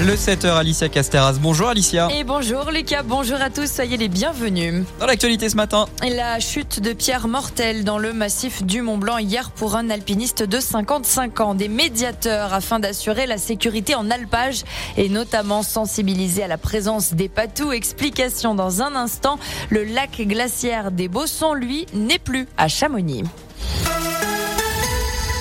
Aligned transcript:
Le 0.00 0.14
7h, 0.14 0.56
Alicia 0.56 0.88
Casteras. 0.88 1.34
Bonjour 1.42 1.68
Alicia. 1.68 2.08
Et 2.10 2.24
bonjour 2.24 2.70
Lucas, 2.70 3.02
bonjour 3.02 3.38
à 3.38 3.50
tous, 3.50 3.70
soyez 3.70 3.98
les 3.98 4.08
bienvenus. 4.08 4.84
Dans 4.98 5.04
l'actualité 5.04 5.50
ce 5.50 5.56
matin. 5.56 5.84
La 6.02 6.40
chute 6.40 6.80
de 6.80 6.94
pierre 6.94 7.28
mortelle 7.28 7.84
dans 7.84 7.98
le 7.98 8.14
massif 8.14 8.62
du 8.62 8.80
Mont 8.80 8.96
Blanc 8.96 9.18
hier 9.18 9.50
pour 9.50 9.76
un 9.76 9.90
alpiniste 9.90 10.42
de 10.42 10.58
55 10.58 11.40
ans. 11.40 11.54
Des 11.54 11.68
médiateurs 11.68 12.54
afin 12.54 12.78
d'assurer 12.78 13.26
la 13.26 13.36
sécurité 13.36 13.94
en 13.94 14.10
alpage 14.10 14.62
et 14.96 15.10
notamment 15.10 15.62
sensibiliser 15.62 16.44
à 16.44 16.48
la 16.48 16.56
présence 16.56 17.12
des 17.12 17.28
patous. 17.28 17.74
Explication 17.74 18.54
dans 18.54 18.80
un 18.80 18.96
instant. 18.96 19.38
Le 19.68 19.84
lac 19.84 20.22
glaciaire 20.22 20.92
des 20.92 21.08
Bossons, 21.08 21.52
lui, 21.52 21.84
n'est 21.92 22.18
plus 22.18 22.48
à 22.56 22.68
Chamonix. 22.68 23.24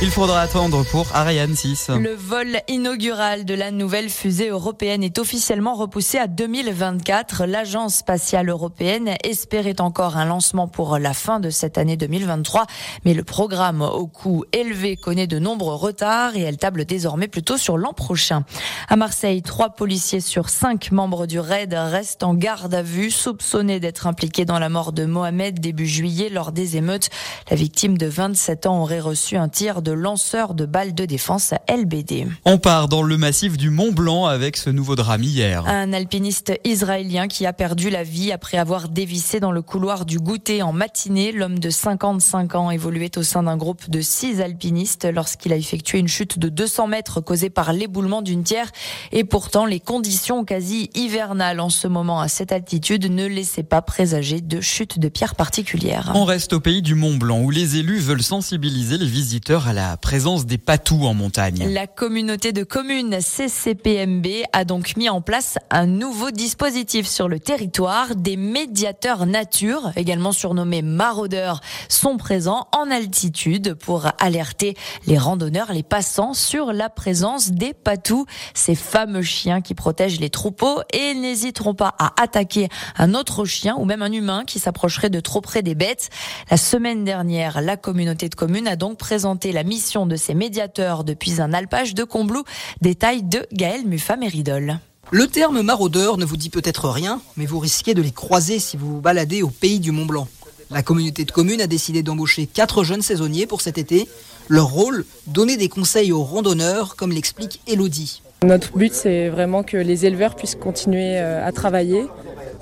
Il 0.00 0.12
faudra 0.12 0.42
attendre 0.42 0.84
pour 0.84 1.08
Ariane 1.12 1.56
6. 1.56 1.90
Le 1.98 2.14
vol 2.14 2.60
inaugural 2.68 3.44
de 3.44 3.54
la 3.54 3.72
nouvelle 3.72 4.10
fusée 4.10 4.48
européenne 4.48 5.02
est 5.02 5.18
officiellement 5.18 5.74
repoussé 5.74 6.18
à 6.18 6.28
2024. 6.28 7.46
L'agence 7.46 7.96
spatiale 7.96 8.48
européenne 8.48 9.16
espérait 9.24 9.80
encore 9.80 10.16
un 10.16 10.24
lancement 10.24 10.68
pour 10.68 10.98
la 10.98 11.14
fin 11.14 11.40
de 11.40 11.50
cette 11.50 11.78
année 11.78 11.96
2023, 11.96 12.66
mais 13.04 13.12
le 13.12 13.24
programme 13.24 13.82
au 13.82 14.06
coût 14.06 14.44
élevé 14.52 14.94
connaît 14.94 15.26
de 15.26 15.40
nombreux 15.40 15.74
retards 15.74 16.36
et 16.36 16.42
elle 16.42 16.58
table 16.58 16.84
désormais 16.84 17.26
plutôt 17.26 17.56
sur 17.56 17.76
l'an 17.76 17.92
prochain. 17.92 18.44
À 18.88 18.94
Marseille, 18.94 19.42
trois 19.42 19.70
policiers 19.70 20.20
sur 20.20 20.48
cinq 20.48 20.92
membres 20.92 21.26
du 21.26 21.40
RAID 21.40 21.74
restent 21.74 22.22
en 22.22 22.34
garde 22.34 22.72
à 22.72 22.82
vue, 22.82 23.10
soupçonnés 23.10 23.80
d'être 23.80 24.06
impliqués 24.06 24.44
dans 24.44 24.60
la 24.60 24.68
mort 24.68 24.92
de 24.92 25.06
Mohamed 25.06 25.58
début 25.58 25.88
juillet 25.88 26.28
lors 26.28 26.52
des 26.52 26.76
émeutes. 26.76 27.10
La 27.50 27.56
victime 27.56 27.98
de 27.98 28.06
27 28.06 28.66
ans 28.66 28.80
aurait 28.80 29.00
reçu 29.00 29.36
un 29.36 29.48
tir 29.48 29.82
de 29.82 29.87
de 29.88 29.92
lanceur 29.94 30.52
de 30.52 30.66
balles 30.66 30.94
de 30.94 31.06
défense 31.06 31.54
LBD. 31.66 32.26
On 32.44 32.58
part 32.58 32.88
dans 32.88 33.02
le 33.02 33.16
massif 33.16 33.56
du 33.56 33.70
Mont 33.70 33.90
Blanc 33.90 34.26
avec 34.26 34.58
ce 34.58 34.68
nouveau 34.68 34.96
drame 34.96 35.22
hier. 35.22 35.66
Un 35.66 35.94
alpiniste 35.94 36.52
israélien 36.62 37.26
qui 37.26 37.46
a 37.46 37.54
perdu 37.54 37.88
la 37.88 38.02
vie 38.02 38.30
après 38.30 38.58
avoir 38.58 38.90
dévissé 38.90 39.40
dans 39.40 39.50
le 39.50 39.62
couloir 39.62 40.04
du 40.04 40.18
goûter 40.18 40.60
en 40.60 40.74
matinée. 40.74 41.32
L'homme 41.32 41.58
de 41.58 41.70
55 41.70 42.54
ans 42.54 42.70
évoluait 42.70 43.16
au 43.16 43.22
sein 43.22 43.44
d'un 43.44 43.56
groupe 43.56 43.88
de 43.88 44.02
six 44.02 44.42
alpinistes 44.42 45.08
lorsqu'il 45.10 45.54
a 45.54 45.56
effectué 45.56 45.98
une 45.98 46.08
chute 46.08 46.38
de 46.38 46.50
200 46.50 46.88
mètres 46.88 47.22
causée 47.22 47.48
par 47.48 47.72
l'éboulement 47.72 48.20
d'une 48.20 48.42
pierre. 48.42 48.70
Et 49.10 49.24
pourtant, 49.24 49.64
les 49.64 49.80
conditions 49.80 50.44
quasi 50.44 50.90
hivernales 50.96 51.60
en 51.60 51.70
ce 51.70 51.88
moment 51.88 52.20
à 52.20 52.28
cette 52.28 52.52
altitude 52.52 53.10
ne 53.10 53.24
laissaient 53.24 53.62
pas 53.62 53.80
présager 53.80 54.42
de 54.42 54.60
chute 54.60 54.98
de 54.98 55.08
pierre 55.08 55.34
particulière. 55.34 56.12
On 56.14 56.26
reste 56.26 56.52
au 56.52 56.60
pays 56.60 56.82
du 56.82 56.94
Mont 56.94 57.16
Blanc 57.16 57.40
où 57.40 57.48
les 57.48 57.78
élus 57.78 58.00
veulent 58.00 58.22
sensibiliser 58.22 58.98
les 58.98 59.06
visiteurs 59.06 59.66
à 59.66 59.72
la 59.72 59.77
la 59.78 59.96
présence 59.96 60.44
des 60.44 60.58
patous 60.58 61.04
en 61.04 61.14
montagne. 61.14 61.72
La 61.72 61.86
communauté 61.86 62.50
de 62.50 62.64
communes 62.64 63.20
CCPMB 63.20 64.26
a 64.52 64.64
donc 64.64 64.96
mis 64.96 65.08
en 65.08 65.20
place 65.20 65.56
un 65.70 65.86
nouveau 65.86 66.32
dispositif 66.32 67.06
sur 67.06 67.28
le 67.28 67.38
territoire. 67.38 68.16
Des 68.16 68.36
médiateurs 68.36 69.24
nature, 69.24 69.92
également 69.94 70.32
surnommés 70.32 70.82
maraudeurs, 70.82 71.60
sont 71.88 72.16
présents 72.16 72.66
en 72.72 72.90
altitude 72.90 73.74
pour 73.74 74.08
alerter 74.18 74.74
les 75.06 75.16
randonneurs, 75.16 75.72
les 75.72 75.84
passants 75.84 76.34
sur 76.34 76.72
la 76.72 76.90
présence 76.90 77.52
des 77.52 77.72
patous, 77.72 78.26
ces 78.54 78.74
fameux 78.74 79.22
chiens 79.22 79.60
qui 79.60 79.74
protègent 79.74 80.18
les 80.18 80.30
troupeaux 80.30 80.80
et 80.92 81.14
n'hésiteront 81.14 81.74
pas 81.74 81.94
à 82.00 82.20
attaquer 82.20 82.68
un 82.96 83.14
autre 83.14 83.44
chien 83.44 83.76
ou 83.78 83.84
même 83.84 84.02
un 84.02 84.10
humain 84.10 84.42
qui 84.44 84.58
s'approcherait 84.58 85.08
de 85.08 85.20
trop 85.20 85.40
près 85.40 85.62
des 85.62 85.76
bêtes. 85.76 86.10
La 86.50 86.56
semaine 86.56 87.04
dernière, 87.04 87.60
la 87.60 87.76
communauté 87.76 88.28
de 88.28 88.34
communes 88.34 88.66
a 88.66 88.74
donc 88.74 88.98
présenté 88.98 89.52
la 89.52 89.67
mission 89.68 90.06
de 90.06 90.16
ces 90.16 90.34
médiateurs 90.34 91.04
depuis 91.04 91.40
un 91.40 91.52
alpage 91.52 91.94
de 91.94 92.02
Combloux. 92.02 92.44
Détail 92.80 93.22
de 93.22 93.46
Gaël 93.52 93.86
Muffa-Méridol. 93.86 94.78
Le 95.10 95.26
terme 95.26 95.62
maraudeur 95.62 96.18
ne 96.18 96.24
vous 96.24 96.36
dit 96.36 96.50
peut-être 96.50 96.88
rien, 96.88 97.20
mais 97.36 97.46
vous 97.46 97.58
risquez 97.58 97.94
de 97.94 98.02
les 98.02 98.10
croiser 98.10 98.58
si 98.58 98.76
vous 98.76 98.96
vous 98.96 99.00
baladez 99.00 99.42
au 99.42 99.48
pays 99.48 99.78
du 99.78 99.92
Mont 99.92 100.06
Blanc. 100.06 100.28
La 100.70 100.82
communauté 100.82 101.24
de 101.24 101.30
communes 101.30 101.62
a 101.62 101.66
décidé 101.66 102.02
d'embaucher 102.02 102.46
quatre 102.46 102.84
jeunes 102.84 103.00
saisonniers 103.00 103.46
pour 103.46 103.62
cet 103.62 103.78
été. 103.78 104.06
Leur 104.48 104.66
rôle, 104.66 105.06
donner 105.26 105.56
des 105.56 105.68
conseils 105.70 106.12
aux 106.12 106.24
randonneurs, 106.24 106.96
comme 106.96 107.12
l'explique 107.12 107.60
Elodie. 107.66 108.22
Notre 108.44 108.76
but, 108.76 108.92
c'est 108.92 109.30
vraiment 109.30 109.62
que 109.62 109.76
les 109.76 110.04
éleveurs 110.04 110.36
puissent 110.36 110.54
continuer 110.54 111.18
euh, 111.18 111.46
à 111.46 111.52
travailler 111.52 112.04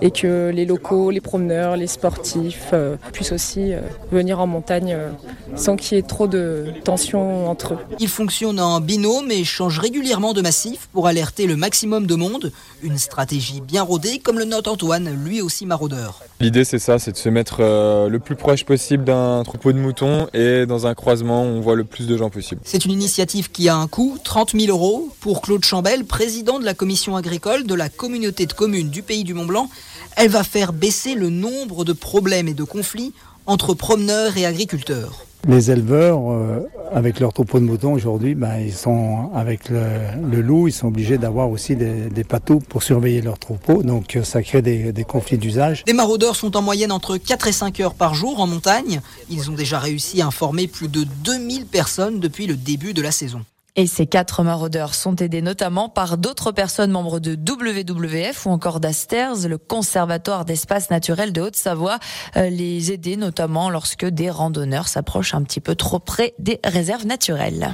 et 0.01 0.11
que 0.11 0.51
les 0.55 0.67
locaux, 0.67 1.11
les 1.11 1.21
promeneurs, 1.21 1.77
les 1.77 1.87
sportifs 1.87 2.71
euh, 2.73 2.97
puissent 3.13 3.33
aussi 3.33 3.73
euh, 3.73 3.81
venir 4.13 4.41
en 4.41 4.47
montagne 4.47 4.95
euh, 4.95 5.11
sans 5.57 5.77
qu'il 5.77 5.97
y 5.97 5.99
ait 5.99 6.03
trop 6.03 6.27
de 6.27 6.67
tension 6.85 7.49
entre 7.49 7.75
eux. 7.75 7.79
Ils 7.99 8.09
fonctionnent 8.09 8.61
en 8.61 8.81
binôme 8.81 9.31
et 9.31 9.45
changent 9.45 9.79
régulièrement 9.79 10.35
de 10.35 10.43
massif 10.43 10.89
pour 10.93 11.07
alerter 11.07 11.47
le 11.47 11.57
maximum 11.57 12.07
de 12.07 12.15
monde. 12.15 12.53
Une 12.83 12.99
stratégie 12.99 13.61
bien 13.61 13.83
rodée 13.83 14.19
comme 14.19 14.39
le 14.39 14.45
note 14.45 14.69
Antoine, 14.69 15.11
lui 15.25 15.41
aussi 15.41 15.67
maraudeur. 15.67 16.23
L'idée 16.39 16.65
c'est 16.65 16.79
ça, 16.79 16.99
c'est 16.99 17.13
de 17.13 17.17
se 17.17 17.29
mettre 17.31 17.63
le 17.63 18.19
plus 18.19 18.37
proche 18.37 18.65
possible 18.65 19.05
d'un 19.05 19.43
troupeau 19.43 19.73
de 19.73 19.79
moutons 19.79 20.29
et 20.35 20.67
dans 20.67 20.87
un 20.87 20.95
croisement 20.95 21.43
on 21.43 21.61
voit 21.61 21.77
le 21.77 21.85
plus 21.85 22.07
de 22.07 22.17
gens 22.17 22.29
possible. 22.31 22.61
C'est 22.65 22.85
une 22.85 22.93
initiative 22.93 23.51
qui 23.51 23.69
a 23.69 23.77
un 23.77 23.89
coût, 23.89 24.19
30 24.23 24.53
000 24.53 24.69
euros, 24.69 25.11
pour 25.21 25.41
Claude 25.41 25.65
Chambel, 25.65 26.05
président 26.05 26.59
de 26.59 26.65
la 26.65 26.75
commission 26.75 27.17
agricole 27.17 27.65
de 27.65 27.75
la 27.75 27.89
communauté 27.89 28.47
de 28.47 28.53
communes 28.53 28.91
du 28.91 29.03
Pays 29.03 29.25
du 29.25 29.35
Mont 29.35 29.47
Blanc. 29.47 29.71
Elle 30.17 30.29
va 30.29 30.45
faire 30.45 30.73
baisser 30.73 31.15
le 31.15 31.31
nombre 31.31 31.85
de 31.85 31.93
problèmes 31.93 32.49
et 32.49 32.55
de 32.55 32.65
conflits 32.65 33.13
entre 33.47 33.75
promeneurs 33.75 34.37
et 34.37 34.45
agriculteurs. 34.45 35.26
Les 35.49 35.71
éleveurs, 35.71 36.33
euh, 36.33 36.69
avec 36.93 37.21
leur 37.21 37.33
troupeau 37.33 37.61
de 37.61 37.65
moutons 37.65 37.93
aujourd'hui, 37.93 38.35
ben, 38.35 38.59
ils 38.59 38.73
sont 38.73 39.31
avec 39.33 39.69
le, 39.69 40.41
loup, 40.41 40.67
ils 40.67 40.73
sont 40.73 40.89
obligés 40.89 41.19
d'avoir 41.19 41.51
aussi 41.51 41.77
des, 41.77 42.09
des 42.11 42.25
patous 42.25 42.61
pour 42.69 42.83
surveiller 42.83 43.23
leur 43.23 43.39
troupeau, 43.39 43.85
donc 43.85 44.17
euh, 44.17 44.25
ça 44.25 44.43
crée 44.43 44.61
des, 44.61 44.93
des 44.93 45.05
conflits 45.05 45.39
d'usage. 45.39 45.85
Les 45.87 45.93
maraudeurs 45.93 46.35
sont 46.35 46.57
en 46.57 46.63
moyenne 46.63 46.91
entre 46.91 47.17
4 47.17 47.47
et 47.47 47.53
5 47.53 47.79
heures 47.79 47.95
par 47.95 48.15
jour 48.15 48.41
en 48.41 48.49
montagne. 48.49 49.01
Ils 49.31 49.49
ont 49.49 49.55
déjà 49.55 49.79
réussi 49.79 50.21
à 50.21 50.27
informer 50.27 50.67
plus 50.67 50.89
de 50.89 51.05
2000 51.25 51.67
personnes 51.67 52.19
depuis 52.19 52.49
le 52.49 52.57
début 52.57 52.93
de 52.93 53.03
la 53.03 53.13
saison. 53.13 53.43
Et 53.79 53.87
ces 53.87 54.07
quatre 54.07 54.43
maraudeurs 54.43 54.95
sont 54.95 55.17
aidés 55.17 55.43
notamment 55.43 55.91
par 55.91 56.17
d'autres 56.17 56.51
personnes 56.51 56.91
membres 56.91 57.21
de 57.21 57.35
WWF 57.35 58.47
ou 58.47 58.51
encore 58.51 58.81
d'Asters, 58.81 59.47
le 59.47 59.59
conservatoire 59.59 60.47
d'espace 60.47 60.89
naturel 60.89 61.31
de 61.31 61.43
Haute-Savoie, 61.43 61.99
euh, 62.39 62.49
les 62.49 62.91
aider 62.91 63.17
notamment 63.17 63.69
lorsque 63.69 64.07
des 64.07 64.31
randonneurs 64.31 64.89
s'approchent 64.89 65.35
un 65.35 65.43
petit 65.43 65.61
peu 65.61 65.75
trop 65.75 65.99
près 65.99 66.33
des 66.39 66.59
réserves 66.65 67.05
naturelles. 67.05 67.71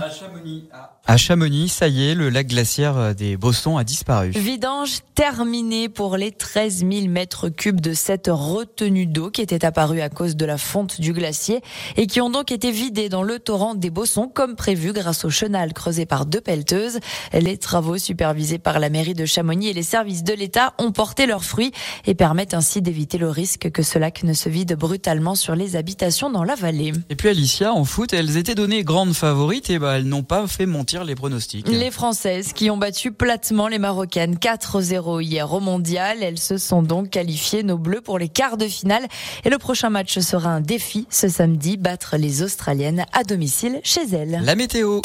À 1.07 1.17
Chamonix, 1.17 1.69
ça 1.69 1.87
y 1.87 2.11
est, 2.11 2.15
le 2.15 2.31
lac 2.31 2.49
glaciaire 2.49 3.15
des 3.15 3.37
Bossons 3.37 3.77
a 3.77 3.85
disparu. 3.85 4.31
Vidange 4.31 5.01
terminée 5.15 5.89
pour 5.89 6.17
les 6.17 6.33
13 6.33 6.85
000 6.89 7.09
mètres 7.09 7.49
cubes 7.49 7.81
de 7.81 7.93
cette 7.93 8.29
retenue 8.29 9.07
d'eau 9.07 9.31
qui 9.31 9.41
était 9.41 9.65
apparue 9.65 10.01
à 10.01 10.09
cause 10.09 10.37
de 10.37 10.47
la 10.47 10.59
fonte 10.59 11.01
du 11.01 11.13
glacier 11.13 11.61
et 11.97 12.07
qui 12.07 12.21
ont 12.21 12.31
donc 12.31 12.51
été 12.51 12.73
vidés 12.73 13.09
dans 13.09 13.23
le 13.23 13.39
torrent 13.39 13.75
des 13.75 13.91
Bossons 13.91 14.29
comme 14.29 14.57
prévu 14.57 14.93
grâce 14.93 15.25
au 15.25 15.31
chenal 15.31 15.73
creusé 15.73 15.92
par 16.07 16.27
deux 16.27 16.41
pelleteuses. 16.41 17.01
Les 17.33 17.57
travaux 17.57 17.99
supervisés 17.99 18.59
par 18.59 18.79
la 18.79 18.91
mairie 18.91 19.15
de 19.15 19.27
Chamonix 19.27 19.69
et 19.69 19.73
les 19.73 19.83
services 19.83 20.25
de 20.25 20.35
l'État 20.35 20.75
ont 20.79 20.93
porté 20.93 21.27
leurs 21.27 21.45
fruits 21.45 21.73
et 22.07 22.15
permettent 22.15 22.55
ainsi 22.55 22.83
d'éviter 22.83 23.19
le 23.19 23.29
risque 23.29 23.71
que 23.71 23.83
ce 23.83 23.99
lac 23.99 24.23
ne 24.23 24.35
se 24.35 24.49
vide 24.49 24.77
brutalement 24.77 25.35
sur 25.35 25.55
les 25.55 25.77
habitations 25.77 26.31
dans 26.31 26.45
la 26.45 26.55
vallée. 26.55 26.93
Et 27.11 27.17
puis 27.17 27.29
Alicia, 27.29 27.73
en 27.73 27.85
foot, 27.85 28.13
elles 28.13 28.37
étaient 28.37 28.55
données 28.55 28.85
grandes 28.85 29.15
favorites 29.15 29.71
et 29.71 29.79
bah, 29.79 29.97
elles 29.97 30.07
n'ont 30.07 30.23
pas 30.23 30.47
fait 30.47 30.67
monter 30.67 30.93
les 31.05 31.15
pronostics. 31.15 31.69
Les 31.69 31.91
Françaises 31.91 32.53
qui 32.53 32.71
ont 32.71 32.77
battu 32.77 33.13
platement 33.13 33.69
les 33.69 33.79
Marocaines 33.79 34.37
4-0 34.37 35.23
hier 35.23 35.53
au 35.53 35.61
mondial. 35.61 36.19
Elles 36.23 36.39
se 36.39 36.59
sont 36.59 36.83
donc 36.83 37.11
qualifiées 37.11 37.63
nos 37.63 37.79
bleus 37.79 38.01
pour 38.01 38.19
les 38.19 38.29
quarts 38.29 38.57
de 38.57 38.67
finale. 38.67 39.07
Et 39.45 39.51
le 39.51 39.59
prochain 39.59 39.91
match 39.91 40.19
sera 40.19 40.51
un 40.51 40.61
défi 40.61 41.07
ce 41.11 41.29
samedi, 41.29 41.77
battre 41.77 42.17
les 42.17 42.43
Australiennes 42.43 43.07
à 43.13 43.25
domicile 43.25 43.81
chez 43.83 44.07
elles. 44.13 44.41
La 44.45 44.55
météo. 44.55 45.01